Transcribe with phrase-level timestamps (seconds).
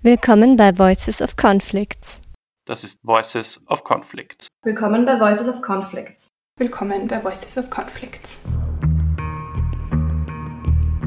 [0.00, 2.20] Willkommen bei Voices of Conflicts.
[2.68, 4.46] Das ist Voices of Conflicts.
[4.62, 6.28] Willkommen bei Voices of Conflicts.
[6.56, 8.44] Willkommen bei Voices of Conflicts.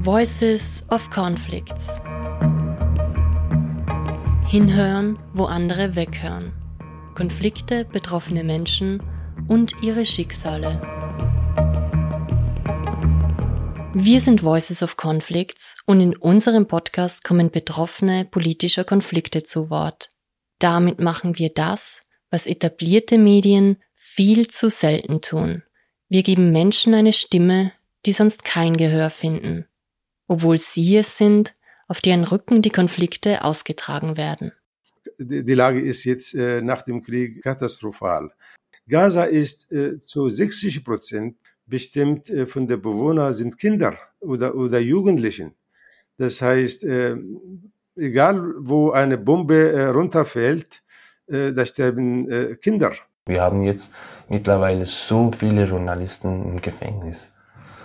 [0.00, 2.00] Voices of Conflicts.
[4.48, 6.52] Hinhören, wo andere weghören.
[7.14, 9.00] Konflikte, betroffene Menschen
[9.46, 10.80] und ihre Schicksale.
[13.94, 20.10] Wir sind Voices of Conflicts und in unserem Podcast kommen Betroffene politischer Konflikte zu Wort.
[20.58, 22.00] Damit machen wir das,
[22.30, 25.62] was etablierte Medien viel zu selten tun.
[26.08, 27.72] Wir geben Menschen eine Stimme,
[28.06, 29.66] die sonst kein Gehör finden,
[30.26, 31.52] obwohl sie es sind,
[31.86, 34.52] auf deren Rücken die Konflikte ausgetragen werden.
[35.18, 38.32] Die Lage ist jetzt äh, nach dem Krieg katastrophal.
[38.88, 41.36] Gaza ist äh, zu 60 Prozent
[41.72, 45.54] bestimmt äh, von den Bewohnern sind Kinder oder, oder Jugendlichen.
[46.18, 47.16] Das heißt, äh,
[47.96, 50.82] egal wo eine Bombe äh, runterfällt,
[51.28, 52.92] da sterben Kinder.
[53.26, 53.94] Wir haben jetzt
[54.28, 57.32] mittlerweile so viele Journalisten im Gefängnis.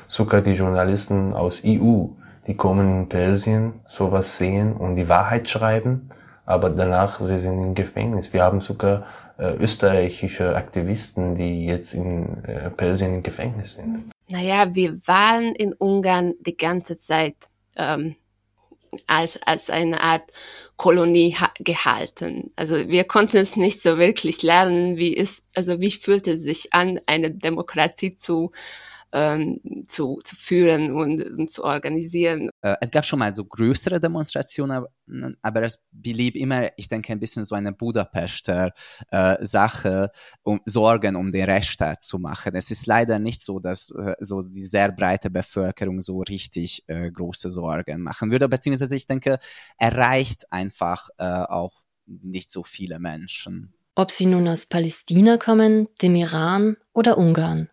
[0.08, 2.08] Sogar die Journalisten aus EU,
[2.48, 6.10] die kommen in Persien, sowas sehen und die Wahrheit schreiben,
[6.46, 8.34] aber danach sie sind im Gefängnis.
[8.34, 9.06] Wir haben sogar
[9.38, 14.12] äh, österreichische Aktivisten, die jetzt in äh, Persien im Gefängnis sind.
[14.28, 17.36] Naja, wir waren in Ungarn die ganze Zeit
[17.76, 18.16] ähm,
[19.06, 20.24] als, als eine Art
[20.78, 22.52] Kolonie gehalten.
[22.56, 26.74] Also wir konnten es nicht so wirklich lernen, wie es, also wie fühlte es sich
[26.74, 28.52] an, eine Demokratie zu
[29.14, 32.50] ähm, zu, zu führen und, und zu organisieren.
[32.62, 34.86] Äh, es gab schon mal so größere Demonstrationen,
[35.42, 38.74] aber es blieb immer, ich denke, ein bisschen so eine Budapester
[39.12, 40.12] äh, Sache,
[40.44, 42.56] um Sorgen um den Rechtsstaat zu machen.
[42.56, 47.10] Es ist leider nicht so, dass äh, so die sehr breite Bevölkerung so richtig äh,
[47.12, 49.40] große Sorgen machen würde, beziehungsweise ich denke,
[49.78, 51.74] erreicht einfach äh, auch
[52.06, 53.74] nicht so viele Menschen.
[53.96, 57.70] Ob sie nun aus Palästina kommen, dem Iran oder Ungarn.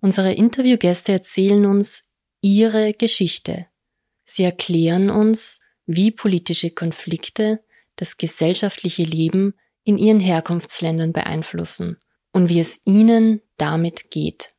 [0.00, 2.04] Unsere Interviewgäste erzählen uns
[2.40, 3.66] ihre Geschichte.
[4.24, 7.62] Sie erklären uns, wie politische Konflikte
[7.96, 11.98] das gesellschaftliche Leben in ihren Herkunftsländern beeinflussen
[12.32, 14.54] und wie es ihnen damit geht.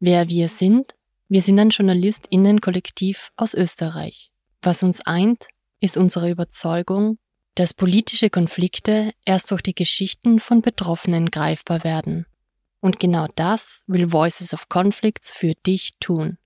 [0.00, 0.94] Wer wir sind?
[1.28, 4.32] Wir sind ein Journalistinnenkollektiv aus Österreich.
[4.62, 5.46] Was uns eint,
[5.80, 7.18] ist unsere Überzeugung,
[7.54, 12.26] dass politische Konflikte erst durch die Geschichten von Betroffenen greifbar werden
[12.82, 16.36] und genau das will Voices of Conflicts für dich tun.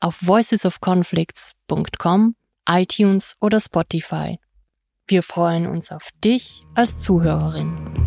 [0.00, 2.34] Auf voicesofconflicts.com,
[2.68, 4.40] iTunes oder Spotify.
[5.06, 8.03] Wir freuen uns auf dich als Zuhörerin.